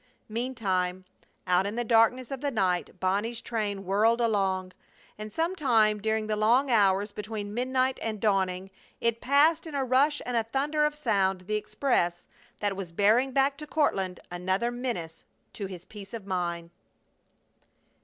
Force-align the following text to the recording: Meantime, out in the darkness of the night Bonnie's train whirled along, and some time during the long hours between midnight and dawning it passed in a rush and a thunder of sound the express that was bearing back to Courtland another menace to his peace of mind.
Meantime, 0.29 1.05
out 1.45 1.67
in 1.67 1.75
the 1.75 1.83
darkness 1.83 2.31
of 2.31 2.41
the 2.41 2.49
night 2.49 2.99
Bonnie's 2.99 3.39
train 3.39 3.85
whirled 3.85 4.19
along, 4.19 4.71
and 5.15 5.31
some 5.31 5.55
time 5.55 6.01
during 6.01 6.25
the 6.25 6.35
long 6.35 6.71
hours 6.71 7.11
between 7.11 7.53
midnight 7.53 7.99
and 8.01 8.19
dawning 8.19 8.71
it 8.99 9.21
passed 9.21 9.67
in 9.67 9.75
a 9.75 9.85
rush 9.85 10.19
and 10.25 10.35
a 10.35 10.41
thunder 10.43 10.85
of 10.85 10.95
sound 10.95 11.41
the 11.41 11.53
express 11.53 12.25
that 12.61 12.75
was 12.75 12.91
bearing 12.91 13.31
back 13.31 13.55
to 13.57 13.67
Courtland 13.67 14.19
another 14.31 14.71
menace 14.71 15.23
to 15.53 15.67
his 15.67 15.85
peace 15.85 16.15
of 16.15 16.25
mind. 16.25 16.71